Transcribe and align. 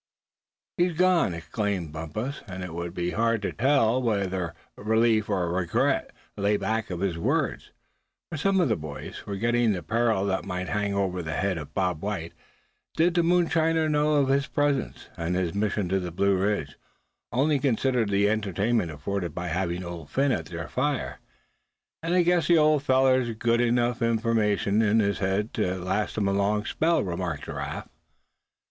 "HE'S 0.79 0.97
gone!" 0.97 1.35
exclaimed 1.35 1.93
Bumpus; 1.93 2.41
and 2.47 2.63
it 2.63 2.73
would 2.73 2.85
have 2.85 2.93
been 2.95 3.13
hard 3.13 3.43
to 3.43 3.51
tell 3.51 4.01
whether 4.01 4.55
relief 4.75 5.29
or 5.29 5.47
regret 5.51 6.09
lay 6.35 6.57
back 6.57 6.89
of 6.89 7.01
his 7.01 7.19
words; 7.19 7.69
for 8.31 8.37
some 8.39 8.59
of 8.59 8.67
the 8.67 8.75
boys, 8.75 9.19
forgetting 9.19 9.73
the 9.73 9.83
peril 9.83 10.25
that 10.25 10.43
might 10.43 10.69
hang 10.69 10.95
over 10.95 11.21
the 11.21 11.35
head 11.35 11.59
of 11.59 11.75
Bob 11.75 12.01
White, 12.01 12.33
did 12.97 13.13
the 13.13 13.21
moonshiner 13.21 13.87
know 13.87 14.15
of 14.15 14.29
his 14.29 14.47
presence, 14.47 15.07
and 15.17 15.35
his 15.35 15.53
mission 15.53 15.87
to 15.89 15.99
the 15.99 16.09
Blue 16.09 16.35
Ridge, 16.35 16.79
only 17.31 17.59
considered 17.59 18.09
the 18.09 18.27
entertainment 18.27 18.89
afforded 18.89 19.35
by 19.35 19.49
having 19.49 19.83
Old 19.83 20.09
Phin 20.09 20.31
at 20.31 20.47
their 20.47 20.67
fire. 20.67 21.19
"And 22.01 22.15
I 22.15 22.23
guess 22.23 22.47
the 22.47 22.57
old 22.57 22.81
feller's 22.81 23.35
got 23.35 23.61
enough 23.61 24.01
information 24.01 24.81
in 24.81 24.99
his 24.99 25.19
head 25.19 25.53
to 25.53 25.75
last 25.77 26.17
him 26.17 26.27
a 26.27 26.33
long 26.33 26.65
spell," 26.65 27.03
remarked 27.03 27.43
Giraffe. 27.43 27.87